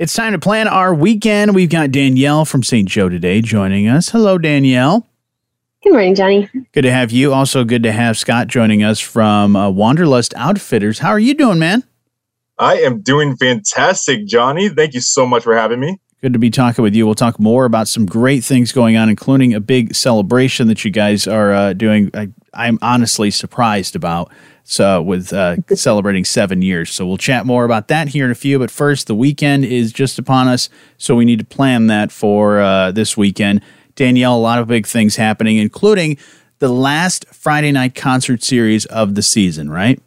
It's 0.00 0.14
time 0.14 0.32
to 0.32 0.38
plan 0.38 0.66
our 0.66 0.94
weekend. 0.94 1.54
We've 1.54 1.68
got 1.68 1.90
Danielle 1.90 2.46
from 2.46 2.62
St. 2.62 2.88
Joe 2.88 3.10
today 3.10 3.42
joining 3.42 3.86
us. 3.86 4.08
Hello, 4.08 4.38
Danielle. 4.38 5.06
Good 5.84 5.92
morning, 5.92 6.14
Johnny. 6.14 6.48
Good 6.72 6.84
to 6.84 6.90
have 6.90 7.10
you. 7.10 7.34
Also, 7.34 7.64
good 7.64 7.82
to 7.82 7.92
have 7.92 8.16
Scott 8.16 8.48
joining 8.48 8.82
us 8.82 8.98
from 8.98 9.54
uh, 9.54 9.68
Wanderlust 9.68 10.32
Outfitters. 10.38 11.00
How 11.00 11.10
are 11.10 11.18
you 11.18 11.34
doing, 11.34 11.58
man? 11.58 11.84
I 12.58 12.76
am 12.76 13.02
doing 13.02 13.36
fantastic, 13.36 14.26
Johnny. 14.26 14.70
Thank 14.70 14.94
you 14.94 15.02
so 15.02 15.26
much 15.26 15.42
for 15.42 15.54
having 15.54 15.80
me. 15.80 15.98
Good 16.22 16.34
to 16.34 16.38
be 16.38 16.50
talking 16.50 16.82
with 16.82 16.94
you. 16.94 17.06
We'll 17.06 17.14
talk 17.14 17.40
more 17.40 17.64
about 17.64 17.88
some 17.88 18.04
great 18.04 18.44
things 18.44 18.72
going 18.72 18.94
on, 18.94 19.08
including 19.08 19.54
a 19.54 19.60
big 19.60 19.94
celebration 19.94 20.68
that 20.68 20.84
you 20.84 20.90
guys 20.90 21.26
are 21.26 21.54
uh, 21.54 21.72
doing. 21.72 22.10
I, 22.12 22.28
I'm 22.52 22.78
honestly 22.82 23.30
surprised 23.30 23.96
about 23.96 24.30
so 24.62 25.00
with 25.00 25.32
uh, 25.32 25.56
celebrating 25.74 26.26
seven 26.26 26.60
years. 26.60 26.90
So 26.90 27.06
we'll 27.06 27.16
chat 27.16 27.46
more 27.46 27.64
about 27.64 27.88
that 27.88 28.08
here 28.08 28.26
in 28.26 28.30
a 28.30 28.34
few. 28.34 28.58
But 28.58 28.70
first, 28.70 29.06
the 29.06 29.14
weekend 29.14 29.64
is 29.64 29.94
just 29.94 30.18
upon 30.18 30.46
us, 30.46 30.68
so 30.98 31.16
we 31.16 31.24
need 31.24 31.38
to 31.38 31.44
plan 31.44 31.86
that 31.86 32.12
for 32.12 32.60
uh, 32.60 32.92
this 32.92 33.16
weekend. 33.16 33.62
Danielle, 33.94 34.36
a 34.36 34.38
lot 34.38 34.58
of 34.58 34.68
big 34.68 34.86
things 34.86 35.16
happening, 35.16 35.56
including 35.56 36.18
the 36.58 36.68
last 36.68 37.24
Friday 37.28 37.72
night 37.72 37.94
concert 37.94 38.42
series 38.42 38.84
of 38.86 39.14
the 39.14 39.22
season, 39.22 39.70
right? 39.70 40.02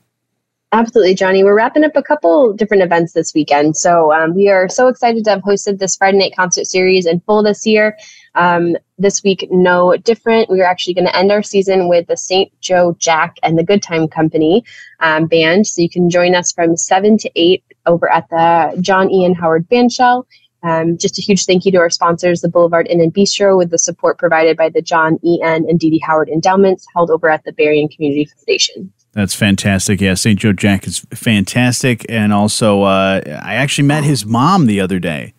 Absolutely, 0.73 1.13
Johnny. 1.13 1.43
We're 1.43 1.55
wrapping 1.55 1.83
up 1.83 1.95
a 1.95 2.01
couple 2.01 2.51
different 2.51 2.81
events 2.81 3.13
this 3.13 3.31
weekend. 3.35 3.77
So 3.77 4.11
um, 4.11 4.33
we 4.33 4.49
are 4.49 4.67
so 4.67 4.87
excited 4.87 5.23
to 5.25 5.29
have 5.29 5.43
hosted 5.43 5.77
this 5.77 5.95
Friday 5.95 6.17
night 6.17 6.33
concert 6.35 6.65
series 6.65 7.05
in 7.05 7.19
full 7.19 7.43
this 7.43 7.63
year. 7.63 7.95
Um, 8.33 8.75
this 8.97 9.21
week, 9.21 9.47
no 9.51 9.95
different. 9.97 10.49
We 10.49 10.61
are 10.61 10.65
actually 10.65 10.95
going 10.95 11.05
to 11.05 11.15
end 11.15 11.31
our 11.31 11.43
season 11.43 11.89
with 11.89 12.07
the 12.07 12.17
St. 12.17 12.51
Joe 12.59 12.95
Jack 12.97 13.35
and 13.43 13.55
the 13.55 13.63
Good 13.63 13.83
Time 13.83 14.07
Company 14.07 14.65
um, 14.99 15.27
band. 15.27 15.67
So 15.67 15.79
you 15.79 15.89
can 15.91 16.09
join 16.09 16.33
us 16.33 16.51
from 16.51 16.75
7 16.75 17.19
to 17.19 17.29
8 17.35 17.63
over 17.85 18.11
at 18.11 18.27
the 18.29 18.75
John 18.81 19.11
Ian 19.11 19.35
Howard 19.35 19.69
Bandshell. 19.69 20.25
Um, 20.63 20.97
just 20.97 21.19
a 21.19 21.21
huge 21.21 21.45
thank 21.45 21.65
you 21.65 21.71
to 21.73 21.77
our 21.77 21.91
sponsors, 21.91 22.41
the 22.41 22.49
Boulevard 22.49 22.87
Inn 22.87 22.99
and 22.99 23.13
Bistro, 23.13 23.55
with 23.59 23.69
the 23.69 23.77
support 23.77 24.17
provided 24.17 24.57
by 24.57 24.69
the 24.69 24.81
John 24.81 25.19
E. 25.23 25.39
N. 25.43 25.65
and 25.69 25.79
Dee 25.79 25.91
Dee 25.91 26.03
Howard 26.03 26.29
endowments 26.29 26.87
held 26.95 27.11
over 27.11 27.29
at 27.29 27.43
the 27.43 27.53
Berrien 27.53 27.89
Community 27.89 28.25
Foundation. 28.25 28.91
That's 29.13 29.35
fantastic. 29.35 30.01
Yeah, 30.01 30.15
St. 30.15 30.39
Joe 30.39 30.53
Jack 30.53 30.87
is 30.87 31.05
fantastic. 31.13 32.05
And 32.09 32.33
also, 32.33 32.81
uh, 32.81 33.21
I 33.25 33.55
actually 33.55 33.87
met 33.87 34.03
his 34.03 34.25
mom 34.25 34.65
the 34.65 34.81
other 34.81 34.99
day. 34.99 35.33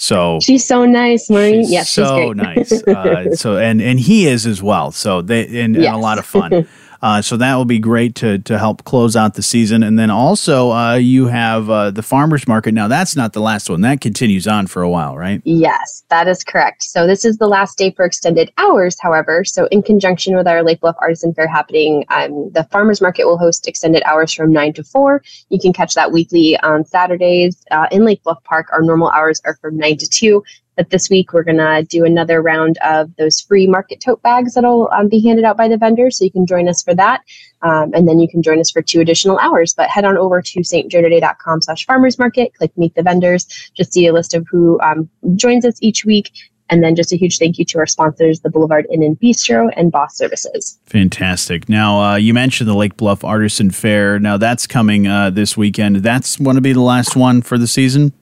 So 0.00 0.38
she's 0.40 0.64
so 0.64 0.86
nice, 0.86 1.28
Maureen. 1.28 1.64
Yes, 1.66 1.90
so 1.90 2.32
nice. 2.32 2.72
Uh, 2.72 3.34
so 3.34 3.58
and 3.58 3.82
and 3.82 3.98
he 3.98 4.28
is 4.28 4.46
as 4.46 4.62
well. 4.62 4.92
So 4.92 5.22
they 5.22 5.42
and, 5.60 5.74
yes. 5.74 5.86
and 5.86 5.96
a 5.96 5.98
lot 5.98 6.18
of 6.18 6.24
fun. 6.24 6.68
Uh, 7.00 7.22
so 7.22 7.36
that 7.36 7.54
will 7.54 7.64
be 7.64 7.78
great 7.78 8.14
to, 8.16 8.38
to 8.40 8.58
help 8.58 8.84
close 8.84 9.14
out 9.16 9.34
the 9.34 9.42
season. 9.42 9.82
And 9.82 9.98
then 9.98 10.10
also, 10.10 10.72
uh, 10.72 10.94
you 10.94 11.26
have 11.26 11.70
uh, 11.70 11.90
the 11.90 12.02
farmers 12.02 12.48
market. 12.48 12.74
Now, 12.74 12.88
that's 12.88 13.14
not 13.14 13.32
the 13.32 13.40
last 13.40 13.70
one, 13.70 13.82
that 13.82 14.00
continues 14.00 14.46
on 14.46 14.66
for 14.66 14.82
a 14.82 14.90
while, 14.90 15.16
right? 15.16 15.40
Yes, 15.44 16.04
that 16.08 16.26
is 16.28 16.42
correct. 16.42 16.82
So, 16.82 17.06
this 17.06 17.24
is 17.24 17.38
the 17.38 17.46
last 17.46 17.78
day 17.78 17.92
for 17.92 18.04
extended 18.04 18.52
hours, 18.58 18.98
however. 19.00 19.44
So, 19.44 19.66
in 19.66 19.82
conjunction 19.82 20.36
with 20.36 20.48
our 20.48 20.62
Lake 20.62 20.80
Bluff 20.80 20.96
Artisan 21.00 21.34
Fair 21.34 21.46
happening, 21.46 22.04
um, 22.08 22.50
the 22.52 22.64
farmers 22.70 23.00
market 23.00 23.26
will 23.26 23.38
host 23.38 23.68
extended 23.68 24.02
hours 24.04 24.32
from 24.32 24.52
9 24.52 24.72
to 24.74 24.84
4. 24.84 25.22
You 25.50 25.58
can 25.60 25.72
catch 25.72 25.94
that 25.94 26.12
weekly 26.12 26.58
on 26.60 26.84
Saturdays 26.84 27.64
uh, 27.70 27.86
in 27.90 28.04
Lake 28.04 28.22
Bluff 28.22 28.42
Park. 28.44 28.68
Our 28.72 28.82
normal 28.82 29.10
hours 29.10 29.40
are 29.44 29.56
from 29.60 29.76
9 29.76 29.98
to 29.98 30.08
2 30.08 30.42
that 30.78 30.90
this 30.90 31.10
week 31.10 31.32
we're 31.32 31.42
going 31.42 31.58
to 31.58 31.84
do 31.90 32.04
another 32.04 32.40
round 32.40 32.78
of 32.84 33.14
those 33.16 33.40
free 33.40 33.66
market 33.66 34.00
tote 34.00 34.22
bags 34.22 34.54
that'll 34.54 34.88
um, 34.92 35.08
be 35.08 35.20
handed 35.20 35.44
out 35.44 35.56
by 35.56 35.68
the 35.68 35.76
vendors. 35.76 36.16
So 36.16 36.24
you 36.24 36.30
can 36.30 36.46
join 36.46 36.68
us 36.68 36.82
for 36.82 36.94
that. 36.94 37.20
Um, 37.62 37.92
and 37.92 38.08
then 38.08 38.20
you 38.20 38.28
can 38.28 38.42
join 38.42 38.60
us 38.60 38.70
for 38.70 38.80
two 38.80 39.00
additional 39.00 39.38
hours. 39.40 39.74
But 39.74 39.90
head 39.90 40.04
on 40.04 40.16
over 40.16 40.40
to 40.40 40.60
stjoetoday.com 40.60 41.62
slash 41.62 41.84
farmers 41.84 42.18
market, 42.18 42.54
click 42.54 42.70
meet 42.78 42.94
the 42.94 43.02
vendors, 43.02 43.46
just 43.76 43.92
see 43.92 44.06
a 44.06 44.12
list 44.12 44.34
of 44.34 44.46
who 44.48 44.80
um, 44.80 45.10
joins 45.34 45.66
us 45.66 45.76
each 45.82 46.04
week. 46.04 46.30
And 46.70 46.84
then 46.84 46.94
just 46.94 47.14
a 47.14 47.16
huge 47.16 47.38
thank 47.38 47.58
you 47.58 47.64
to 47.64 47.78
our 47.78 47.86
sponsors, 47.86 48.40
the 48.40 48.50
Boulevard 48.50 48.86
Inn 48.92 49.02
and 49.02 49.18
Bistro 49.18 49.72
and 49.74 49.90
Boss 49.90 50.16
Services. 50.16 50.78
Fantastic. 50.84 51.66
Now, 51.66 52.02
uh, 52.02 52.16
you 52.16 52.34
mentioned 52.34 52.68
the 52.68 52.74
Lake 52.74 52.98
Bluff 52.98 53.24
Artisan 53.24 53.70
Fair. 53.70 54.18
Now, 54.18 54.36
that's 54.36 54.66
coming 54.66 55.06
uh, 55.06 55.30
this 55.30 55.56
weekend. 55.56 55.96
That's 55.96 56.36
going 56.36 56.56
to 56.56 56.60
be 56.60 56.74
the 56.74 56.82
last 56.82 57.16
one 57.16 57.40
for 57.40 57.56
the 57.56 57.66
season? 57.66 58.12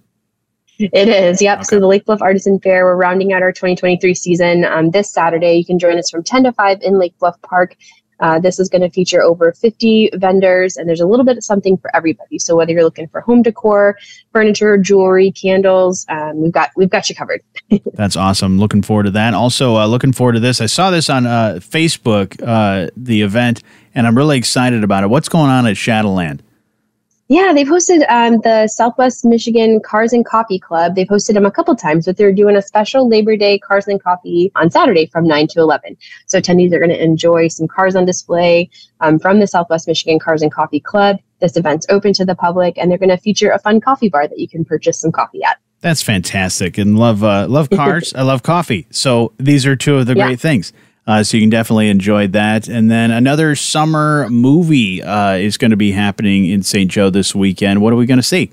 It 0.78 1.08
is, 1.08 1.40
yep. 1.40 1.58
Okay. 1.58 1.64
So 1.64 1.80
the 1.80 1.86
Lake 1.86 2.04
Bluff 2.04 2.20
Artisan 2.20 2.60
Fair, 2.60 2.84
we're 2.84 2.96
rounding 2.96 3.32
out 3.32 3.42
our 3.42 3.52
2023 3.52 4.14
season 4.14 4.64
um, 4.64 4.90
this 4.90 5.10
Saturday. 5.10 5.54
You 5.54 5.64
can 5.64 5.78
join 5.78 5.98
us 5.98 6.10
from 6.10 6.22
10 6.22 6.44
to 6.44 6.52
5 6.52 6.82
in 6.82 6.98
Lake 6.98 7.16
Bluff 7.18 7.40
Park. 7.42 7.76
Uh, 8.20 8.38
this 8.38 8.58
is 8.58 8.68
going 8.68 8.82
to 8.82 8.90
feature 8.90 9.22
over 9.22 9.52
50 9.52 10.10
vendors, 10.14 10.76
and 10.76 10.88
there's 10.88 11.00
a 11.00 11.06
little 11.06 11.24
bit 11.24 11.36
of 11.36 11.44
something 11.44 11.76
for 11.76 11.94
everybody. 11.94 12.38
So 12.38 12.56
whether 12.56 12.72
you're 12.72 12.84
looking 12.84 13.08
for 13.08 13.20
home 13.20 13.42
decor, 13.42 13.98
furniture, 14.32 14.78
jewelry, 14.78 15.32
candles, 15.32 16.06
um, 16.08 16.40
we've 16.40 16.52
got 16.52 16.70
we've 16.76 16.88
got 16.88 17.08
you 17.10 17.14
covered. 17.14 17.42
That's 17.92 18.16
awesome. 18.16 18.58
Looking 18.58 18.82
forward 18.82 19.04
to 19.04 19.10
that. 19.12 19.34
Also, 19.34 19.76
uh, 19.76 19.86
looking 19.86 20.12
forward 20.12 20.32
to 20.32 20.40
this. 20.40 20.60
I 20.60 20.66
saw 20.66 20.90
this 20.90 21.10
on 21.10 21.26
uh, 21.26 21.58
Facebook, 21.60 22.40
uh, 22.42 22.90
the 22.96 23.20
event, 23.20 23.62
and 23.94 24.06
I'm 24.06 24.16
really 24.16 24.38
excited 24.38 24.82
about 24.82 25.04
it. 25.04 25.08
What's 25.08 25.28
going 25.28 25.50
on 25.50 25.66
at 25.66 25.76
Shadowland? 25.76 26.42
Yeah, 27.28 27.52
they've 27.52 27.66
hosted 27.66 28.08
um, 28.08 28.40
the 28.42 28.68
Southwest 28.68 29.24
Michigan 29.24 29.80
Cars 29.80 30.12
and 30.12 30.24
Coffee 30.24 30.60
Club. 30.60 30.94
They've 30.94 31.08
hosted 31.08 31.34
them 31.34 31.44
a 31.44 31.50
couple 31.50 31.74
times, 31.74 32.06
but 32.06 32.16
they're 32.16 32.32
doing 32.32 32.54
a 32.54 32.62
special 32.62 33.08
Labor 33.08 33.36
Day 33.36 33.58
Cars 33.58 33.88
and 33.88 34.00
Coffee 34.00 34.52
on 34.54 34.70
Saturday 34.70 35.06
from 35.06 35.26
9 35.26 35.48
to 35.48 35.60
11. 35.60 35.96
So 36.26 36.40
attendees 36.40 36.72
are 36.72 36.78
going 36.78 36.90
to 36.90 37.02
enjoy 37.02 37.48
some 37.48 37.66
cars 37.66 37.96
on 37.96 38.04
display 38.04 38.70
um, 39.00 39.18
from 39.18 39.40
the 39.40 39.48
Southwest 39.48 39.88
Michigan 39.88 40.20
Cars 40.20 40.40
and 40.40 40.52
Coffee 40.52 40.78
Club. 40.78 41.18
This 41.40 41.56
event's 41.56 41.84
open 41.88 42.12
to 42.12 42.24
the 42.24 42.36
public, 42.36 42.78
and 42.78 42.90
they're 42.90 42.98
going 42.98 43.08
to 43.08 43.18
feature 43.18 43.50
a 43.50 43.58
fun 43.58 43.80
coffee 43.80 44.08
bar 44.08 44.28
that 44.28 44.38
you 44.38 44.48
can 44.48 44.64
purchase 44.64 45.00
some 45.00 45.10
coffee 45.10 45.42
at. 45.42 45.58
That's 45.80 46.02
fantastic, 46.02 46.78
and 46.78 46.96
love 46.96 47.24
uh, 47.24 47.48
love 47.48 47.70
cars. 47.70 48.12
I 48.16 48.22
love 48.22 48.42
coffee. 48.42 48.86
So 48.90 49.32
these 49.36 49.66
are 49.66 49.76
two 49.76 49.96
of 49.96 50.06
the 50.06 50.16
yeah. 50.16 50.26
great 50.26 50.40
things. 50.40 50.72
Uh, 51.06 51.22
so 51.22 51.36
you 51.36 51.42
can 51.42 51.50
definitely 51.50 51.88
enjoy 51.88 52.26
that. 52.28 52.68
And 52.68 52.90
then 52.90 53.10
another 53.10 53.54
summer 53.54 54.28
movie 54.28 55.02
uh, 55.02 55.34
is 55.34 55.56
going 55.56 55.70
to 55.70 55.76
be 55.76 55.92
happening 55.92 56.46
in 56.46 56.62
St. 56.62 56.90
Joe 56.90 57.10
this 57.10 57.34
weekend. 57.34 57.80
What 57.80 57.92
are 57.92 57.96
we 57.96 58.06
going 58.06 58.18
to 58.18 58.24
see? 58.24 58.50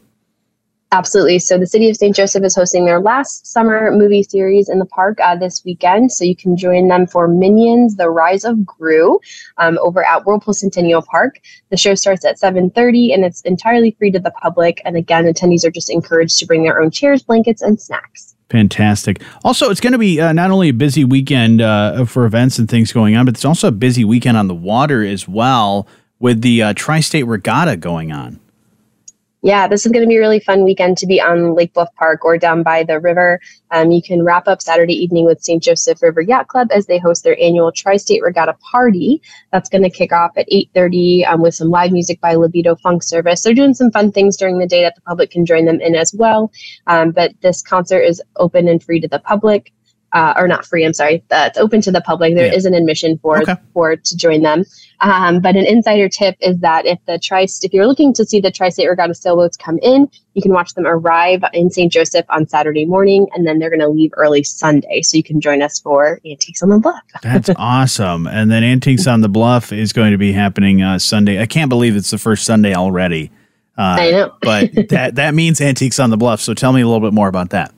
Absolutely. 0.93 1.39
So 1.39 1.57
the 1.57 1.65
city 1.65 1.89
of 1.89 1.95
St. 1.95 2.15
Joseph 2.15 2.43
is 2.43 2.55
hosting 2.55 2.85
their 2.85 2.99
last 2.99 3.47
summer 3.47 3.89
movie 3.91 4.21
series 4.21 4.69
in 4.69 4.77
the 4.77 4.85
park 4.85 5.19
uh, 5.19 5.35
this 5.35 5.65
weekend. 5.65 6.11
So 6.11 6.23
you 6.23 6.35
can 6.35 6.55
join 6.55 6.87
them 6.87 7.07
for 7.07 7.27
Minions: 7.27 7.95
The 7.95 8.11
Rise 8.11 8.45
of 8.45 8.63
Gru 8.63 9.19
um, 9.57 9.79
over 9.81 10.05
at 10.05 10.23
Whirlpool 10.23 10.53
Centennial 10.53 11.01
Park. 11.01 11.39
The 11.71 11.77
show 11.77 11.95
starts 11.95 12.23
at 12.25 12.39
7:30 12.39 13.11
and 13.11 13.25
it's 13.25 13.41
entirely 13.41 13.95
free 13.97 14.11
to 14.11 14.19
the 14.19 14.29
public. 14.29 14.83
And 14.85 14.95
again, 14.95 15.25
attendees 15.25 15.65
are 15.65 15.71
just 15.71 15.89
encouraged 15.89 16.37
to 16.37 16.45
bring 16.45 16.61
their 16.61 16.79
own 16.79 16.91
chairs, 16.91 17.23
blankets, 17.23 17.63
and 17.63 17.81
snacks. 17.81 18.32
Fantastic. 18.53 19.19
Also, 19.43 19.71
it's 19.71 19.81
going 19.81 19.93
to 19.93 19.97
be 19.97 20.21
uh, 20.21 20.31
not 20.31 20.51
only 20.51 20.69
a 20.69 20.73
busy 20.73 21.03
weekend 21.03 21.59
uh, 21.59 22.05
for 22.05 22.23
events 22.23 22.59
and 22.59 22.69
things 22.69 22.93
going 22.93 23.15
on, 23.15 23.25
but 23.25 23.33
it's 23.33 23.45
also 23.45 23.69
a 23.69 23.71
busy 23.71 24.05
weekend 24.05 24.37
on 24.37 24.47
the 24.47 24.53
water 24.53 25.03
as 25.03 25.27
well 25.27 25.87
with 26.19 26.41
the 26.41 26.61
uh, 26.61 26.73
Tri 26.75 26.99
State 26.99 27.23
Regatta 27.23 27.77
going 27.77 28.11
on. 28.11 28.39
Yeah, 29.45 29.67
this 29.67 29.85
is 29.85 29.91
going 29.91 30.03
to 30.03 30.07
be 30.07 30.15
a 30.15 30.21
really 30.21 30.39
fun 30.39 30.63
weekend 30.63 30.97
to 30.99 31.05
be 31.05 31.19
on 31.19 31.53
Lake 31.53 31.73
Bluff 31.73 31.93
Park 31.95 32.23
or 32.23 32.37
down 32.37 32.63
by 32.63 32.83
the 32.83 32.97
river. 33.01 33.41
Um, 33.71 33.91
you 33.91 34.01
can 34.01 34.23
wrap 34.23 34.47
up 34.47 34.61
Saturday 34.61 34.93
evening 34.93 35.25
with 35.25 35.43
St. 35.43 35.61
Joseph 35.61 36.01
River 36.01 36.21
Yacht 36.21 36.47
Club 36.47 36.69
as 36.71 36.85
they 36.85 36.97
host 36.97 37.25
their 37.25 37.37
annual 37.41 37.69
Tri-State 37.69 38.23
Regatta 38.23 38.55
Party. 38.71 39.21
That's 39.51 39.67
going 39.67 39.83
to 39.83 39.89
kick 39.89 40.13
off 40.13 40.31
at 40.37 40.47
8.30 40.49 41.27
um, 41.27 41.41
with 41.41 41.55
some 41.55 41.69
live 41.69 41.91
music 41.91 42.21
by 42.21 42.35
Libido 42.35 42.77
Funk 42.77 43.03
Service. 43.03 43.41
They're 43.41 43.53
doing 43.53 43.73
some 43.73 43.91
fun 43.91 44.13
things 44.13 44.37
during 44.37 44.59
the 44.59 44.65
day 44.65 44.81
that 44.83 44.95
the 44.95 45.01
public 45.01 45.31
can 45.31 45.45
join 45.45 45.65
them 45.65 45.81
in 45.81 45.93
as 45.93 46.13
well. 46.13 46.49
Um, 46.87 47.11
but 47.11 47.33
this 47.41 47.61
concert 47.61 48.03
is 48.03 48.21
open 48.37 48.69
and 48.69 48.81
free 48.81 49.01
to 49.01 49.09
the 49.09 49.19
public 49.19 49.73
uh, 50.13 50.33
or 50.37 50.47
not 50.47 50.65
free. 50.65 50.85
I'm 50.85 50.93
sorry. 50.93 51.23
That's 51.29 51.57
open 51.57 51.81
to 51.81 51.91
the 51.91 52.01
public. 52.01 52.35
There 52.35 52.45
yeah. 52.45 52.53
is 52.53 52.65
an 52.65 52.73
admission 52.73 53.17
for 53.17 53.41
okay. 53.41 53.55
for 53.73 53.95
to 53.95 54.17
join 54.17 54.43
them. 54.43 54.63
Um, 55.01 55.41
but 55.41 55.57
an 55.57 55.65
insider 55.65 56.07
tip 56.07 56.37
is 56.39 56.57
that 56.59 56.85
if 56.85 56.97
the 57.07 57.19
tri 57.19 57.43
if 57.43 57.73
you're 57.73 57.87
looking 57.87 58.13
to 58.13 58.25
see 58.25 58.39
the 58.39 58.51
Tri-State 58.51 58.87
Regatta 58.87 59.13
sailboats 59.13 59.57
come 59.57 59.77
in, 59.79 60.09
you 60.33 60.41
can 60.41 60.53
watch 60.53 60.73
them 60.75 60.85
arrive 60.85 61.43
in 61.51 61.69
St. 61.69 61.91
Joseph 61.91 62.25
on 62.29 62.47
Saturday 62.47 62.85
morning, 62.85 63.27
and 63.33 63.45
then 63.45 63.59
they're 63.59 63.69
going 63.69 63.81
to 63.81 63.89
leave 63.89 64.11
early 64.15 64.43
Sunday. 64.43 65.01
So 65.01 65.17
you 65.17 65.23
can 65.23 65.41
join 65.41 65.61
us 65.61 65.79
for 65.79 66.21
Antiques 66.25 66.63
on 66.63 66.69
the 66.69 66.79
Bluff. 66.79 67.01
That's 67.21 67.49
awesome. 67.57 68.27
And 68.27 68.49
then 68.49 68.63
Antiques 68.63 69.07
on 69.07 69.21
the 69.21 69.29
Bluff 69.29 69.73
is 69.73 69.91
going 69.91 70.11
to 70.11 70.17
be 70.17 70.31
happening 70.31 70.81
uh, 70.81 70.99
Sunday. 70.99 71.41
I 71.41 71.47
can't 71.47 71.69
believe 71.69 71.95
it's 71.95 72.11
the 72.11 72.17
first 72.17 72.45
Sunday 72.45 72.73
already. 72.73 73.29
Uh, 73.77 73.97
I 73.99 74.11
know, 74.11 74.33
but 74.41 74.71
that 74.89 75.15
that 75.15 75.33
means 75.33 75.59
Antiques 75.59 75.99
on 75.99 76.11
the 76.11 76.17
Bluff. 76.17 76.39
So 76.39 76.53
tell 76.53 76.71
me 76.71 76.81
a 76.81 76.87
little 76.87 77.01
bit 77.01 77.13
more 77.13 77.27
about 77.27 77.49
that. 77.49 77.73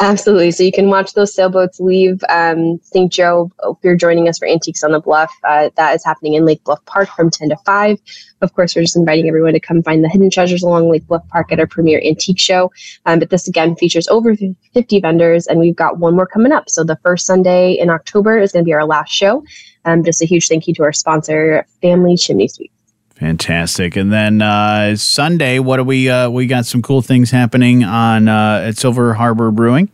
Absolutely. 0.00 0.52
So 0.52 0.62
you 0.62 0.70
can 0.70 0.90
watch 0.90 1.14
those 1.14 1.34
sailboats 1.34 1.80
leave 1.80 2.22
um, 2.28 2.78
St. 2.84 3.12
Joe 3.12 3.50
if 3.64 3.78
you're 3.82 3.96
joining 3.96 4.28
us 4.28 4.38
for 4.38 4.46
Antiques 4.46 4.84
on 4.84 4.92
the 4.92 5.00
Bluff. 5.00 5.32
Uh, 5.42 5.70
that 5.76 5.96
is 5.96 6.04
happening 6.04 6.34
in 6.34 6.44
Lake 6.44 6.62
Bluff 6.62 6.84
Park 6.84 7.08
from 7.08 7.30
10 7.30 7.48
to 7.48 7.56
5. 7.66 7.98
Of 8.40 8.54
course, 8.54 8.76
we're 8.76 8.82
just 8.82 8.94
inviting 8.94 9.26
everyone 9.26 9.54
to 9.54 9.60
come 9.60 9.82
find 9.82 10.04
the 10.04 10.08
hidden 10.08 10.30
treasures 10.30 10.62
along 10.62 10.88
Lake 10.88 11.04
Bluff 11.08 11.26
Park 11.28 11.50
at 11.50 11.58
our 11.58 11.66
premier 11.66 12.00
antique 12.04 12.38
show. 12.38 12.70
Um, 13.06 13.18
but 13.18 13.30
this 13.30 13.48
again 13.48 13.74
features 13.74 14.06
over 14.06 14.36
50 14.72 15.00
vendors, 15.00 15.48
and 15.48 15.58
we've 15.58 15.74
got 15.74 15.98
one 15.98 16.14
more 16.14 16.26
coming 16.26 16.52
up. 16.52 16.70
So 16.70 16.84
the 16.84 16.98
first 17.02 17.26
Sunday 17.26 17.72
in 17.72 17.90
October 17.90 18.38
is 18.38 18.52
going 18.52 18.64
to 18.64 18.68
be 18.68 18.74
our 18.74 18.86
last 18.86 19.10
show. 19.10 19.42
Um, 19.84 20.04
just 20.04 20.22
a 20.22 20.26
huge 20.26 20.46
thank 20.46 20.68
you 20.68 20.74
to 20.74 20.84
our 20.84 20.92
sponsor, 20.92 21.66
Family 21.82 22.16
Chimney 22.16 22.46
Sweep. 22.46 22.70
Fantastic. 23.18 23.96
And 23.96 24.12
then 24.12 24.40
uh, 24.42 24.94
Sunday, 24.94 25.58
what 25.58 25.78
do 25.78 25.84
we 25.84 26.08
uh, 26.08 26.30
we 26.30 26.46
got 26.46 26.66
some 26.66 26.82
cool 26.82 27.02
things 27.02 27.30
happening 27.30 27.82
on 27.82 28.28
uh, 28.28 28.66
at 28.66 28.76
Silver 28.76 29.14
Harbor 29.14 29.50
Brewing? 29.50 29.90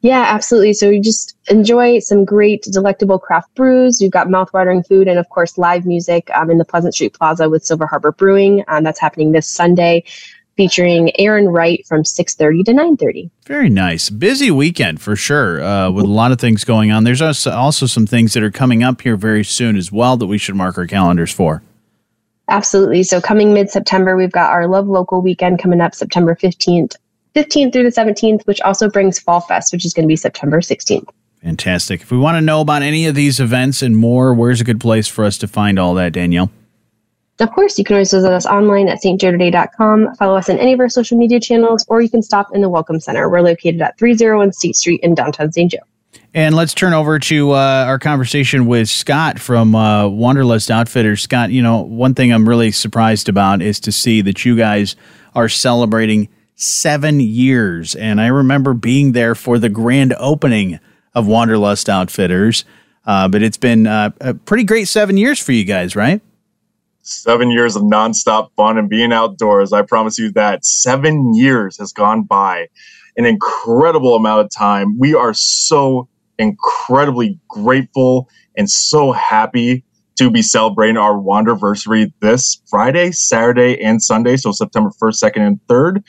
Yeah, 0.00 0.24
absolutely. 0.26 0.72
So 0.72 0.90
you 0.90 1.00
just 1.00 1.36
enjoy 1.48 2.00
some 2.00 2.24
great, 2.24 2.64
delectable 2.64 3.20
craft 3.20 3.54
brews. 3.54 4.00
You've 4.00 4.10
got 4.10 4.26
mouthwatering 4.26 4.84
food 4.84 5.06
and, 5.06 5.16
of 5.16 5.28
course, 5.28 5.56
live 5.56 5.86
music 5.86 6.28
um, 6.34 6.50
in 6.50 6.58
the 6.58 6.64
Pleasant 6.64 6.94
Street 6.94 7.14
Plaza 7.14 7.48
with 7.48 7.64
Silver 7.64 7.86
Harbor 7.86 8.10
Brewing. 8.10 8.64
Um, 8.66 8.82
that's 8.82 8.98
happening 8.98 9.30
this 9.30 9.48
Sunday, 9.48 10.02
featuring 10.56 11.12
Aaron 11.20 11.48
Wright 11.48 11.86
from 11.86 12.02
6.30 12.02 12.64
to 12.64 12.72
9.30. 12.72 13.30
Very 13.46 13.68
nice. 13.68 14.10
Busy 14.10 14.50
weekend 14.50 15.00
for 15.00 15.14
sure, 15.14 15.62
uh, 15.62 15.88
with 15.92 16.04
a 16.04 16.08
lot 16.08 16.32
of 16.32 16.40
things 16.40 16.64
going 16.64 16.90
on. 16.90 17.04
There's 17.04 17.22
also, 17.22 17.52
also 17.52 17.86
some 17.86 18.08
things 18.08 18.32
that 18.32 18.42
are 18.42 18.50
coming 18.50 18.82
up 18.82 19.02
here 19.02 19.14
very 19.14 19.44
soon 19.44 19.76
as 19.76 19.92
well 19.92 20.16
that 20.16 20.26
we 20.26 20.36
should 20.36 20.56
mark 20.56 20.76
our 20.76 20.88
calendars 20.88 21.32
for. 21.32 21.62
Absolutely. 22.52 23.02
So 23.02 23.20
coming 23.20 23.54
mid-September, 23.54 24.14
we've 24.14 24.30
got 24.30 24.50
our 24.50 24.68
Love 24.68 24.86
Local 24.86 25.22
weekend 25.22 25.58
coming 25.58 25.80
up 25.80 25.94
September 25.94 26.36
15th 26.36 26.94
15th 27.34 27.72
through 27.72 27.84
the 27.84 27.88
17th, 27.88 28.46
which 28.46 28.60
also 28.60 28.90
brings 28.90 29.18
Fall 29.18 29.40
Fest, 29.40 29.72
which 29.72 29.86
is 29.86 29.94
going 29.94 30.04
to 30.04 30.08
be 30.08 30.16
September 30.16 30.60
16th. 30.60 31.08
Fantastic. 31.42 32.02
If 32.02 32.10
we 32.10 32.18
want 32.18 32.36
to 32.36 32.42
know 32.42 32.60
about 32.60 32.82
any 32.82 33.06
of 33.06 33.14
these 33.14 33.40
events 33.40 33.80
and 33.80 33.96
more, 33.96 34.34
where's 34.34 34.60
a 34.60 34.64
good 34.64 34.80
place 34.80 35.08
for 35.08 35.24
us 35.24 35.38
to 35.38 35.48
find 35.48 35.78
all 35.78 35.94
that, 35.94 36.12
Danielle? 36.12 36.50
Of 37.40 37.50
course, 37.52 37.78
you 37.78 37.84
can 37.84 37.94
always 37.94 38.12
visit 38.12 38.30
us 38.30 38.46
online 38.46 38.88
at 38.88 39.02
stjoetoday.com, 39.02 40.14
follow 40.16 40.36
us 40.36 40.50
on 40.50 40.58
any 40.58 40.74
of 40.74 40.80
our 40.80 40.88
social 40.88 41.18
media 41.18 41.40
channels, 41.40 41.84
or 41.88 42.02
you 42.02 42.10
can 42.10 42.22
stop 42.22 42.48
in 42.54 42.60
the 42.60 42.68
Welcome 42.68 43.00
Center. 43.00 43.28
We're 43.28 43.40
located 43.40 43.80
at 43.80 43.98
301 43.98 44.52
State 44.52 44.76
Street 44.76 45.00
in 45.02 45.14
downtown 45.14 45.50
St. 45.50 45.70
Joe. 45.72 45.78
And 46.34 46.54
let's 46.54 46.74
turn 46.74 46.94
over 46.94 47.18
to 47.18 47.52
uh, 47.52 47.84
our 47.86 47.98
conversation 47.98 48.66
with 48.66 48.88
Scott 48.88 49.38
from 49.38 49.74
uh, 49.74 50.08
Wanderlust 50.08 50.70
Outfitters. 50.70 51.22
Scott, 51.22 51.50
you 51.50 51.62
know, 51.62 51.80
one 51.80 52.14
thing 52.14 52.32
I'm 52.32 52.48
really 52.48 52.70
surprised 52.70 53.28
about 53.28 53.60
is 53.60 53.80
to 53.80 53.92
see 53.92 54.22
that 54.22 54.44
you 54.44 54.56
guys 54.56 54.96
are 55.34 55.48
celebrating– 55.48 56.28
seven 56.62 57.20
years. 57.20 57.94
And 57.94 58.20
I 58.20 58.28
remember 58.28 58.74
being 58.74 59.12
there 59.12 59.34
for 59.34 59.58
the 59.58 59.68
grand 59.68 60.14
opening 60.18 60.78
of 61.14 61.26
Wanderlust 61.26 61.88
Outfitters. 61.88 62.64
Uh, 63.04 63.28
but 63.28 63.42
it's 63.42 63.56
been 63.56 63.86
uh, 63.86 64.10
a 64.20 64.34
pretty 64.34 64.64
great 64.64 64.86
seven 64.86 65.16
years 65.16 65.40
for 65.40 65.52
you 65.52 65.64
guys, 65.64 65.96
right? 65.96 66.20
Seven 67.02 67.50
years 67.50 67.74
of 67.74 67.82
nonstop 67.82 68.50
fun 68.56 68.78
and 68.78 68.88
being 68.88 69.12
outdoors. 69.12 69.72
I 69.72 69.82
promise 69.82 70.18
you 70.18 70.30
that 70.32 70.64
seven 70.64 71.34
years 71.34 71.76
has 71.78 71.92
gone 71.92 72.22
by 72.22 72.68
an 73.16 73.24
incredible 73.24 74.14
amount 74.14 74.40
of 74.40 74.50
time. 74.50 74.98
We 74.98 75.14
are 75.14 75.34
so 75.34 76.08
incredibly 76.38 77.38
grateful 77.48 78.28
and 78.56 78.70
so 78.70 79.12
happy 79.12 79.84
to 80.16 80.30
be 80.30 80.42
celebrating 80.42 80.96
our 80.96 81.14
Wanderversary 81.14 82.12
this 82.20 82.60
Friday, 82.68 83.12
Saturday, 83.12 83.82
and 83.82 84.02
Sunday. 84.02 84.36
So 84.36 84.52
September 84.52 84.90
1st, 85.00 85.24
2nd, 85.24 85.46
and 85.46 85.60
3rd. 85.68 86.04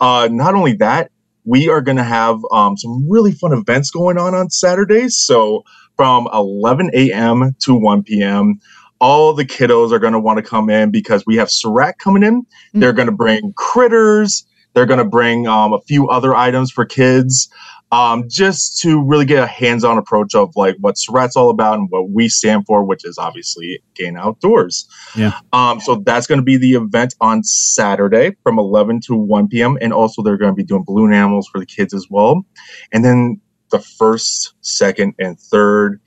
Uh, 0.00 0.28
not 0.30 0.54
only 0.54 0.74
that, 0.74 1.10
we 1.44 1.68
are 1.68 1.80
going 1.80 1.96
to 1.96 2.04
have 2.04 2.40
um, 2.50 2.76
some 2.76 3.08
really 3.08 3.32
fun 3.32 3.52
events 3.52 3.90
going 3.90 4.18
on 4.18 4.34
on 4.34 4.50
Saturdays. 4.50 5.16
So 5.16 5.64
from 5.96 6.28
11 6.32 6.90
a.m. 6.94 7.54
to 7.60 7.74
1 7.74 8.02
p.m., 8.02 8.60
all 9.00 9.34
the 9.34 9.44
kiddos 9.44 9.92
are 9.92 9.98
going 9.98 10.14
to 10.14 10.18
want 10.18 10.38
to 10.38 10.42
come 10.42 10.70
in 10.70 10.90
because 10.90 11.24
we 11.26 11.36
have 11.36 11.50
Sarett 11.50 11.98
coming 11.98 12.22
in. 12.22 12.42
Mm-hmm. 12.42 12.80
They're 12.80 12.92
going 12.92 13.06
to 13.06 13.12
bring 13.12 13.52
critters. 13.54 14.46
They're 14.74 14.86
going 14.86 14.98
to 14.98 15.04
bring 15.04 15.46
um, 15.46 15.72
a 15.72 15.80
few 15.80 16.08
other 16.08 16.34
items 16.34 16.70
for 16.70 16.84
kids 16.84 17.48
um, 17.92 18.24
just 18.28 18.80
to 18.80 19.00
really 19.02 19.24
get 19.24 19.42
a 19.42 19.46
hands-on 19.46 19.98
approach 19.98 20.34
of 20.34 20.54
like 20.56 20.76
what 20.80 20.98
Sarett's 20.98 21.36
all 21.36 21.48
about 21.50 21.78
and 21.78 21.88
what 21.90 22.10
we 22.10 22.28
stand 22.28 22.66
for, 22.66 22.84
which 22.84 23.04
is 23.04 23.18
obviously 23.18 23.80
gain 23.94 24.16
outdoors. 24.16 24.88
Yeah. 25.16 25.38
Um, 25.52 25.80
so 25.80 25.96
that's 26.04 26.26
going 26.26 26.40
to 26.40 26.44
be 26.44 26.56
the 26.56 26.74
event 26.74 27.14
on 27.20 27.44
Saturday 27.44 28.36
from 28.42 28.58
11 28.58 29.00
to 29.06 29.14
1 29.14 29.48
p.m. 29.48 29.78
And 29.80 29.92
also 29.92 30.22
they're 30.22 30.36
going 30.36 30.50
to 30.50 30.56
be 30.56 30.64
doing 30.64 30.82
balloon 30.84 31.12
animals 31.12 31.48
for 31.48 31.60
the 31.60 31.66
kids 31.66 31.94
as 31.94 32.06
well. 32.10 32.44
And 32.90 33.04
then 33.04 33.40
the 33.70 33.78
first, 33.78 34.54
second, 34.60 35.14
and 35.20 35.38
third, 35.38 36.00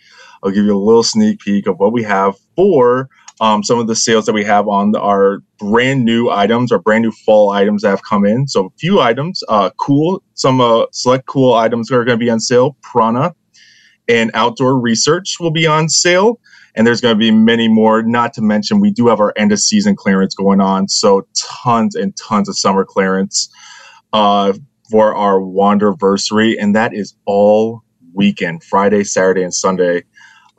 I'll 0.44 0.52
give 0.52 0.66
you 0.66 0.76
a 0.76 0.78
little 0.78 1.04
sneak 1.04 1.40
peek 1.40 1.68
of 1.68 1.78
what 1.78 1.94
we 1.94 2.04
have 2.04 2.36
for 2.56 3.10
um, 3.40 3.64
some 3.64 3.80
of 3.80 3.88
the 3.88 3.96
sales 3.96 4.26
that 4.26 4.34
we 4.34 4.44
have 4.44 4.68
on 4.68 4.96
our 4.96 5.40
brand 5.60 6.06
new 6.06 6.30
items, 6.30 6.72
our 6.72 6.80
brand 6.80 7.04
new 7.04 7.12
fall 7.12 7.52
items 7.52 7.84
that 7.84 7.90
have 7.90 8.04
come 8.04 8.26
in. 8.26 8.48
So 8.48 8.66
a 8.66 8.70
few 8.80 9.00
items, 9.00 9.44
uh, 9.48 9.70
KÜHL, 9.80 10.22
some 10.34 10.60
uh, 10.60 10.86
select 10.92 11.28
KÜHL 11.28 11.58
items 11.58 11.92
are 11.92 12.04
going 12.04 12.20
to 12.20 12.24
be 12.24 12.30
on 12.30 12.40
sale. 12.40 12.76
Prana 12.82 13.34
and 14.08 14.32
outdoor 14.34 14.80
research 14.80 15.36
will 15.40 15.52
be 15.52 15.68
on 15.68 15.90
sale. 15.90 16.40
And 16.76 16.86
there's 16.86 17.02
going 17.02 17.16
to 17.16 17.20
be 17.20 17.32
many 17.32 17.68
more, 17.68 18.04
not 18.04 18.34
to 18.34 18.42
mention 18.42 18.80
we 18.80 18.92
do 18.92 19.08
have 19.08 19.20
our 19.20 19.34
end 19.36 19.52
of 19.52 19.60
season 19.60 19.96
clearance 19.96 20.36
going 20.36 20.62
on. 20.62 20.88
So 20.88 21.28
tons 21.64 21.96
and 21.96 22.16
tons 22.18 22.48
of 22.48 22.58
summer 22.58 22.86
clearance 22.86 23.50
uh, 24.14 24.54
for 24.92 25.16
our 25.16 25.40
Wanderversary. 25.40 26.56
And 26.60 26.76
that 26.76 26.94
is 26.94 27.16
all 27.26 27.84
weekend, 28.14 28.64
Friday, 28.64 29.04
Saturday, 29.04 29.44
and 29.44 29.54
Sunday. 29.54 30.04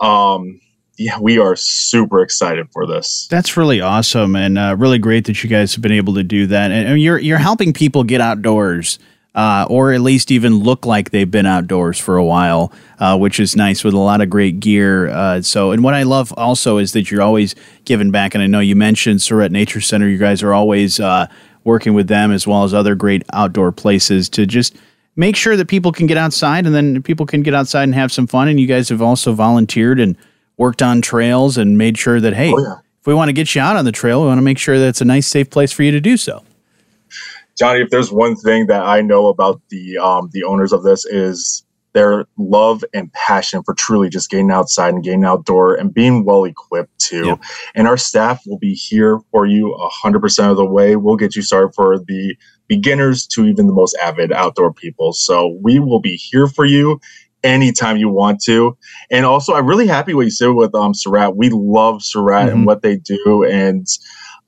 Um, 0.01 0.61
yeah, 0.99 1.19
we 1.21 1.39
are 1.39 1.55
super 1.55 2.23
excited 2.23 2.69
for 2.73 2.87
this. 2.87 3.29
That's 3.31 3.57
really 3.57 3.81
awesome 3.81 4.35
and 4.35 4.59
uh, 4.59 4.75
really 4.77 4.99
great 4.99 5.27
that 5.27 5.43
you 5.45 5.49
guys 5.49 5.75
have 5.75 5.83
been 5.83 5.93
able 5.93 6.15
to 6.15 6.25
do 6.25 6.49
that. 6.49 6.73
And 6.73 7.01
you're 7.01 7.19
you're 7.19 7.39
helping 7.39 7.73
people 7.73 8.05
get 8.05 8.21
outdoors. 8.21 8.99
Uh, 9.35 9.65
or 9.71 9.93
at 9.93 10.01
least 10.01 10.33
even 10.33 10.59
look 10.59 10.85
like 10.85 11.11
they've 11.11 11.31
been 11.31 11.47
outdoors 11.47 11.97
for 11.97 12.17
a 12.17 12.25
while, 12.25 12.73
uh, 12.99 13.17
which 13.17 13.39
is 13.39 13.55
nice 13.55 13.85
with 13.85 13.95
a 13.95 13.99
lot 13.99 14.21
of 14.21 14.29
great 14.29 14.59
gear. 14.59 15.09
Uh, 15.11 15.41
so, 15.41 15.71
and 15.71 15.85
what 15.85 15.95
I 15.95 16.03
love 16.03 16.35
also 16.37 16.79
is 16.79 16.93
that 16.95 17.09
you're 17.09 17.23
always 17.23 17.55
giving 17.85 18.11
back. 18.11 18.35
And 18.35 18.43
I 18.43 18.49
know 18.49 18.59
you 18.59 18.75
mentioned 18.75 19.23
Sarett 19.23 19.53
Nature 19.53 19.81
Center. 19.81 20.09
You 20.09 20.19
guys 20.19 20.43
are 20.43 20.53
always 20.53 20.99
uh, 20.99 21.29
working 21.63 21.95
with 21.95 22.09
them 22.09 22.33
as 22.33 22.49
well 22.49 22.65
as 22.65 22.75
other 22.75 22.97
great 22.97 23.23
outdoor 23.33 23.71
places 23.71 24.29
to 24.31 24.45
just 24.45 24.75
make 25.15 25.37
sure 25.37 25.57
that 25.57 25.69
people 25.69 25.93
can 25.93 26.09
get 26.09 26.17
outside 26.17 26.67
and 26.67 26.75
then 26.75 27.01
people 27.03 27.27
can 27.27 27.43
get 27.43 27.55
outside 27.55 27.85
and 27.85 27.95
have 27.95 28.11
some 28.11 28.27
fun. 28.27 28.49
And 28.49 28.59
you 28.59 28.67
guys 28.67 28.89
have 28.89 29.03
also 29.03 29.35
volunteered 29.35 30.01
and 30.01 30.17
worked 30.59 30.83
on 30.83 31.01
trails 31.01 31.57
and 31.57 31.79
made 31.79 31.97
sure 31.97 32.21
that 32.21 32.35
hey, 32.35 32.53
oh, 32.53 32.61
yeah. 32.61 32.75
if 33.01 33.07
we 33.07 33.15
want 33.15 33.31
to 33.31 33.33
get 33.33 33.55
you 33.55 33.63
out 33.63 33.77
on 33.77 33.87
the 33.87 33.93
trail, 33.93 34.21
we 34.21 34.27
want 34.27 34.39
to 34.39 34.43
make 34.43 34.59
sure 34.59 34.79
that 34.79 34.89
it's 34.89 35.01
a 35.01 35.07
nice, 35.07 35.27
safe 35.27 35.49
place 35.49 35.73
for 35.73 35.83
you 35.83 35.91
to 35.93 36.01
do 36.01 36.19
so. 36.19 36.45
Johnny, 37.57 37.81
if 37.81 37.91
there's 37.91 38.13
one 38.13 38.37
thing 38.37 38.67
that 38.67 38.83
I 38.83 39.01
know 39.01 39.29
about 39.29 39.61
the 39.71 39.99
um, 39.99 40.29
the 40.33 40.45
owners 40.45 40.73
of 40.73 40.83
this 40.83 41.07
is 41.07 41.65
their 41.95 42.27
love 42.37 42.85
and 42.95 43.13
passion 43.13 43.63
for 43.65 43.75
truly 43.75 44.09
just 44.09 44.31
getting 44.31 44.51
outside 44.51 44.95
and 44.95 45.03
getting 45.03 45.25
outdoor 45.25 45.75
and 45.75 45.93
being 45.93 46.25
well 46.25 46.45
equipped 46.45 46.97
too. 47.01 47.27
Yeah. 47.27 47.37
And 47.75 47.89
our 47.89 47.97
staff 47.97 48.43
will 48.47 48.59
be 48.59 48.75
here 48.75 49.19
for 49.31 49.47
you 49.47 49.77
100% 50.05 50.51
of 50.51 50.57
the 50.57 50.67
way. 50.67 50.97
We'll 50.97 51.17
get 51.17 51.35
you 51.35 51.43
started 51.43 51.75
for 51.75 51.99
the 51.99 52.37
beginners 52.69 53.27
to 53.29 53.47
even 53.47 53.67
the 53.67 53.73
most 53.73 53.97
avid 54.03 54.33
outdoor 54.33 54.73
people. 54.73 55.13
So 55.13 55.59
we 55.61 55.79
will 55.79 56.01
be 56.01 56.17
here 56.17 56.47
for 56.47 56.67
you 56.67 57.01
anytime 57.43 57.97
you 57.97 58.09
want 58.09 58.43
to. 58.45 58.77
And 59.11 59.25
also, 59.25 59.55
I'm 59.55 59.67
really 59.67 59.87
happy 59.87 60.15
what 60.15 60.23
you 60.23 60.31
said 60.31 60.49
with 60.49 60.75
um, 60.75 60.95
Sarett. 60.95 61.37
We 61.37 61.51
love 61.51 62.03
Sarett 62.03 62.47
mm-hmm. 62.47 62.59
and 62.59 62.67
what 62.67 62.83
they 62.83 62.97
do, 62.97 63.45
and 63.45 63.87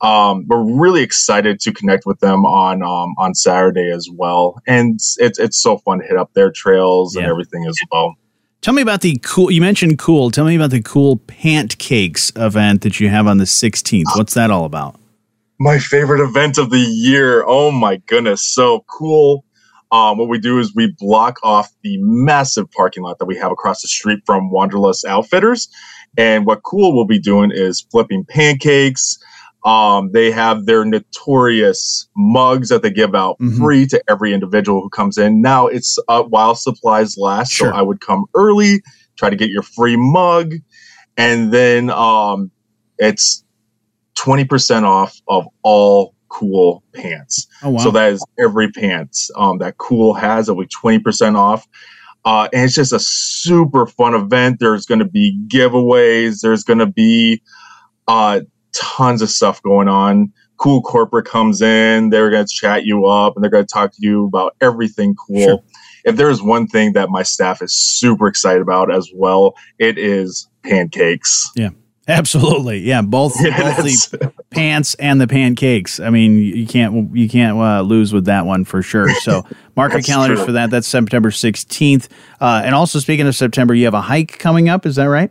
um, 0.01 0.45
we're 0.47 0.63
really 0.63 1.03
excited 1.03 1.59
to 1.61 1.71
connect 1.71 2.05
with 2.05 2.19
them 2.19 2.45
on 2.45 2.81
um, 2.83 3.13
on 3.17 3.35
Saturday 3.35 3.91
as 3.91 4.09
well. 4.11 4.61
And 4.67 4.99
it's 5.17 5.39
it's 5.39 5.61
so 5.61 5.77
fun 5.77 5.99
to 5.99 6.05
hit 6.05 6.17
up 6.17 6.33
their 6.33 6.51
trails 6.51 7.15
yeah. 7.15 7.21
and 7.21 7.31
everything 7.31 7.65
as 7.65 7.77
well. 7.91 8.15
Tell 8.61 8.75
me 8.75 8.81
about 8.83 9.01
the 9.01 9.17
KÜHL. 9.17 9.51
You 9.51 9.61
mentioned 9.61 9.97
KÜHL. 9.97 10.31
Tell 10.31 10.45
me 10.45 10.55
about 10.55 10.69
the 10.69 10.81
KÜHL 10.81 11.25
pancakes 11.25 12.31
event 12.35 12.81
that 12.81 12.99
you 12.99 13.09
have 13.09 13.25
on 13.25 13.37
the 13.37 13.45
16th. 13.45 14.03
What's 14.15 14.35
that 14.35 14.51
all 14.51 14.65
about? 14.65 14.99
My 15.59 15.79
favorite 15.79 16.23
event 16.23 16.57
of 16.57 16.69
the 16.69 16.79
year. 16.79 17.43
Oh 17.45 17.71
my 17.71 17.97
goodness, 18.07 18.47
so 18.47 18.83
cool! 18.87 19.45
Um, 19.91 20.17
what 20.17 20.29
we 20.29 20.39
do 20.39 20.59
is 20.59 20.73
we 20.73 20.95
block 20.97 21.37
off 21.43 21.69
the 21.83 21.97
massive 21.99 22.71
parking 22.71 23.03
lot 23.03 23.19
that 23.19 23.25
we 23.25 23.35
have 23.37 23.51
across 23.51 23.81
the 23.81 23.87
street 23.87 24.19
from 24.25 24.49
Wanderlust 24.49 25.05
Outfitters. 25.05 25.67
And 26.17 26.45
what 26.45 26.63
KÜHL 26.63 26.93
will 26.93 27.05
be 27.05 27.19
doing 27.19 27.51
is 27.51 27.81
flipping 27.81 28.25
pancakes. 28.25 29.17
Um, 29.63 30.11
they 30.11 30.31
have 30.31 30.65
their 30.65 30.85
notorious 30.85 32.07
mugs 32.17 32.69
that 32.69 32.81
they 32.81 32.89
give 32.89 33.13
out 33.13 33.37
mm-hmm. 33.39 33.57
free 33.57 33.85
to 33.87 34.01
every 34.09 34.33
individual 34.33 34.81
who 34.81 34.89
comes 34.89 35.17
in. 35.17 35.41
Now 35.41 35.67
it's 35.67 35.99
uh, 36.07 36.23
while 36.23 36.55
supplies 36.55 37.15
last, 37.17 37.51
sure. 37.51 37.71
so 37.71 37.75
I 37.75 37.81
would 37.81 38.01
come 38.01 38.25
early, 38.33 38.81
try 39.17 39.29
to 39.29 39.35
get 39.35 39.49
your 39.49 39.61
free 39.61 39.97
mug, 39.97 40.55
and 41.15 41.53
then 41.53 41.91
um, 41.91 42.49
it's 42.97 43.43
twenty 44.15 44.45
percent 44.45 44.85
off 44.85 45.21
of 45.27 45.45
all 45.61 46.15
KÜHL 46.31 46.81
pants. 46.93 47.47
Oh, 47.63 47.71
wow. 47.71 47.79
So 47.79 47.91
that 47.91 48.13
is 48.13 48.25
every 48.39 48.71
pants 48.71 49.29
um, 49.35 49.57
that 49.59 49.77
KÜHL 49.77 50.19
has. 50.19 50.49
It'll 50.49 50.61
be 50.61 50.67
20% 50.67 51.35
off. 51.35 51.67
Uh, 52.23 52.47
and 52.53 52.65
it's 52.65 52.75
just 52.75 52.93
a 52.93 52.99
super 52.99 53.85
fun 53.85 54.13
event. 54.13 54.59
There's 54.59 54.85
going 54.85 54.99
to 54.99 55.05
be 55.05 55.37
giveaways. 55.47 56.41
There's 56.41 56.63
going 56.63 56.79
to 56.79 56.85
be 56.85 57.41
uh, 58.07 58.41
tons 58.73 59.21
of 59.21 59.29
stuff 59.29 59.61
going 59.63 59.87
on. 59.87 60.31
KÜHL 60.57 60.83
corporate 60.83 61.25
comes 61.25 61.61
in. 61.61 62.09
They're 62.11 62.29
going 62.29 62.45
to 62.45 62.53
chat 62.53 62.85
you 62.85 63.07
up 63.07 63.35
and 63.35 63.43
they're 63.43 63.51
going 63.51 63.65
to 63.65 63.73
talk 63.73 63.91
to 63.93 63.97
you 63.99 64.25
about 64.27 64.55
everything 64.61 65.15
KÜHL. 65.15 65.43
Sure. 65.43 65.59
If 66.03 66.15
there's 66.15 66.41
one 66.41 66.67
thing 66.67 66.93
that 66.93 67.09
my 67.09 67.23
staff 67.23 67.61
is 67.61 67.73
super 67.73 68.27
excited 68.27 68.61
about 68.61 68.93
as 68.93 69.09
well, 69.13 69.55
it 69.79 69.97
is 69.97 70.47
pancakes. 70.63 71.49
Yeah. 71.55 71.69
Absolutely, 72.07 72.79
yeah. 72.79 73.01
Both, 73.01 73.35
both 73.35 73.77
the 73.77 74.33
pants 74.49 74.95
and 74.95 75.21
the 75.21 75.27
pancakes. 75.27 75.99
I 75.99 76.09
mean, 76.09 76.37
you 76.37 76.65
can't 76.65 77.15
you 77.15 77.29
can't 77.29 77.57
uh, 77.57 77.81
lose 77.81 78.11
with 78.11 78.25
that 78.25 78.45
one 78.45 78.65
for 78.65 78.81
sure. 78.81 79.13
So 79.15 79.43
mark 79.75 79.93
your 79.93 80.01
calendars 80.01 80.39
true. 80.39 80.47
for 80.47 80.51
that. 80.53 80.71
That's 80.71 80.87
September 80.87 81.29
sixteenth. 81.29 82.09
Uh, 82.39 82.63
and 82.65 82.73
also, 82.73 82.97
speaking 82.97 83.27
of 83.27 83.35
September, 83.35 83.75
you 83.75 83.85
have 83.85 83.93
a 83.93 84.01
hike 84.01 84.39
coming 84.39 84.67
up. 84.67 84.87
Is 84.87 84.95
that 84.95 85.05
right? 85.05 85.29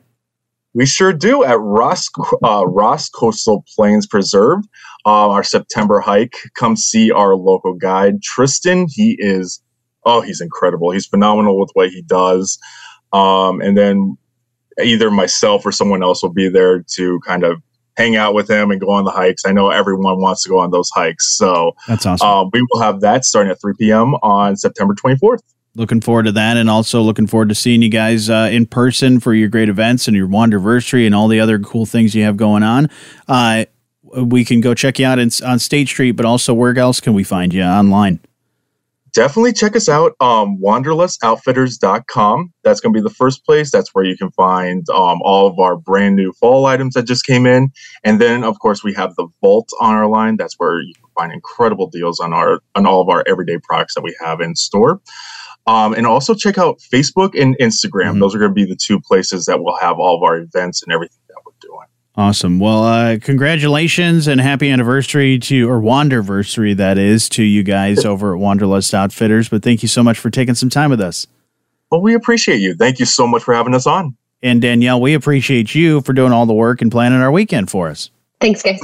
We 0.72 0.86
sure 0.86 1.12
do 1.12 1.42
at 1.42 1.58
Ross 1.58 2.06
uh, 2.44 2.64
Ross 2.68 3.08
Coastal 3.08 3.64
Plains 3.74 4.06
Preserve. 4.06 4.60
Uh, 5.04 5.30
our 5.30 5.42
September 5.42 5.98
hike. 5.98 6.36
Come 6.54 6.76
see 6.76 7.10
our 7.10 7.34
local 7.34 7.74
guide 7.74 8.22
Tristan. 8.22 8.86
He 8.88 9.16
is 9.18 9.60
oh, 10.04 10.20
he's 10.20 10.40
incredible. 10.40 10.92
He's 10.92 11.06
phenomenal 11.06 11.58
with 11.58 11.70
what 11.74 11.90
he 11.90 12.02
does. 12.02 12.58
Um, 13.12 13.60
and 13.60 13.76
then 13.76 14.16
either 14.82 15.10
myself 15.10 15.64
or 15.66 15.72
someone 15.72 16.02
else 16.02 16.22
will 16.22 16.32
be 16.32 16.48
there 16.48 16.84
to 16.94 17.20
kind 17.20 17.44
of 17.44 17.62
hang 17.96 18.16
out 18.16 18.34
with 18.34 18.48
him 18.48 18.70
and 18.70 18.80
go 18.80 18.90
on 18.90 19.04
the 19.04 19.10
hikes. 19.10 19.44
I 19.44 19.52
know 19.52 19.70
everyone 19.70 20.20
wants 20.20 20.42
to 20.44 20.48
go 20.48 20.58
on 20.58 20.70
those 20.70 20.90
hikes. 20.90 21.36
So 21.36 21.72
that's 21.86 22.06
awesome. 22.06 22.26
Um, 22.26 22.50
we 22.52 22.66
will 22.70 22.80
have 22.80 23.00
that 23.00 23.24
starting 23.24 23.50
at 23.50 23.60
3 23.60 23.74
p.m. 23.78 24.14
on 24.16 24.56
September 24.56 24.94
24th. 24.94 25.40
Looking 25.76 26.00
forward 26.00 26.24
to 26.24 26.32
that, 26.32 26.56
and 26.56 26.68
also 26.68 27.00
looking 27.00 27.28
forward 27.28 27.48
to 27.50 27.54
seeing 27.54 27.80
you 27.80 27.88
guys 27.88 28.28
uh, 28.28 28.48
in 28.50 28.66
person 28.66 29.20
for 29.20 29.32
your 29.32 29.48
great 29.48 29.68
events 29.68 30.08
and 30.08 30.16
your 30.16 30.26
Wanderversary 30.26 31.06
and 31.06 31.14
all 31.14 31.28
the 31.28 31.38
other 31.38 31.60
cool 31.60 31.86
things 31.86 32.12
you 32.12 32.24
have 32.24 32.36
going 32.36 32.64
on. 32.64 32.88
Uh, 33.28 33.66
we 34.02 34.44
can 34.44 34.60
go 34.60 34.74
check 34.74 34.98
you 34.98 35.06
out 35.06 35.20
in, 35.20 35.30
on 35.46 35.60
State 35.60 35.86
Street, 35.86 36.12
but 36.12 36.26
also 36.26 36.52
where 36.52 36.76
else 36.76 36.98
can 36.98 37.14
we 37.14 37.22
find 37.22 37.54
you 37.54 37.62
online? 37.62 38.18
Definitely 39.12 39.52
check 39.52 39.76
us 39.76 39.88
out 39.88 40.12
um, 40.20 40.58
wanderlustoutfitters.com 40.62 42.52
that's 42.62 42.80
going 42.80 42.92
to 42.92 42.98
be 42.98 43.02
the 43.02 43.14
first 43.14 43.44
place. 43.44 43.70
That's 43.70 43.90
where 43.94 44.04
you 44.04 44.16
can 44.16 44.30
find 44.32 44.88
um, 44.90 45.20
all 45.22 45.46
of 45.46 45.58
our 45.58 45.76
brand 45.76 46.16
new 46.16 46.32
fall 46.32 46.66
items 46.66 46.94
that 46.94 47.06
just 47.06 47.24
came 47.24 47.46
in. 47.46 47.70
And 48.04 48.20
then 48.20 48.44
of 48.44 48.58
course 48.58 48.84
we 48.84 48.94
have 48.94 49.14
the 49.16 49.28
vault 49.40 49.68
on 49.80 49.94
our 49.94 50.08
line. 50.08 50.36
That's 50.36 50.54
where 50.58 50.80
you 50.80 50.92
can 50.94 51.04
find 51.16 51.32
incredible 51.32 51.88
deals 51.88 52.20
on 52.20 52.32
our 52.32 52.60
on 52.74 52.86
all 52.86 53.00
of 53.00 53.08
our 53.08 53.24
everyday 53.26 53.58
products 53.58 53.94
that 53.94 54.02
we 54.02 54.16
have 54.20 54.40
in 54.40 54.54
store. 54.56 55.00
Um, 55.66 55.92
and 55.92 56.06
also 56.06 56.34
check 56.34 56.56
out 56.56 56.80
facebook 56.92 57.40
and 57.40 57.56
instagram. 57.58 58.12
Mm-hmm. 58.12 58.20
those 58.20 58.34
are 58.34 58.38
going 58.38 58.50
to 58.50 58.54
be 58.54 58.64
the 58.64 58.78
two 58.80 58.98
places 58.98 59.44
that 59.44 59.62
we'll 59.62 59.76
have 59.76 59.98
all 59.98 60.16
of 60.16 60.22
our 60.22 60.38
events 60.38 60.82
and 60.82 60.92
everything 60.92 61.18
that 61.18 61.18
we're 61.18 61.18
doing 61.18 61.19
Awesome. 62.16 62.58
Well, 62.58 62.84
uh, 62.84 63.18
congratulations 63.18 64.26
and 64.26 64.40
happy 64.40 64.68
anniversary 64.68 65.38
to, 65.40 65.70
or 65.70 65.80
Wanderversary, 65.80 66.76
that 66.76 66.98
is, 66.98 67.28
to 67.30 67.42
you 67.42 67.62
guys 67.62 68.04
over 68.04 68.34
at 68.34 68.40
Wanderlust 68.40 68.92
Outfitters. 68.92 69.48
But 69.48 69.62
thank 69.62 69.82
you 69.82 69.88
so 69.88 70.02
much 70.02 70.18
for 70.18 70.28
taking 70.28 70.54
some 70.54 70.68
time 70.68 70.90
with 70.90 71.00
us. 71.00 71.26
Well, 71.90 72.00
we 72.00 72.14
appreciate 72.14 72.60
you. 72.60 72.74
Thank 72.74 72.98
you 72.98 73.06
so 73.06 73.26
much 73.26 73.42
for 73.42 73.54
having 73.54 73.74
us 73.74 73.86
on. 73.86 74.16
And 74.42 74.60
Danielle, 74.60 75.00
we 75.00 75.14
appreciate 75.14 75.74
you 75.74 76.00
for 76.00 76.12
doing 76.12 76.32
all 76.32 76.46
the 76.46 76.54
work 76.54 76.82
and 76.82 76.90
planning 76.90 77.20
our 77.20 77.30
weekend 77.30 77.70
for 77.70 77.88
us. 77.88 78.10
Thanks, 78.40 78.62
guys. 78.62 78.80